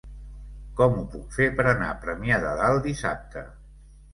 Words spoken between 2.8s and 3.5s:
dissabte?